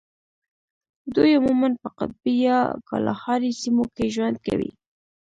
دوی 1.15 1.31
عموماً 1.39 1.69
په 1.81 1.89
قطبي 1.97 2.33
یا 2.47 2.59
کالاهاري 2.87 3.51
سیمو 3.61 3.85
کې 3.95 4.05
ژوند 4.15 4.35
کوي. 4.45 4.71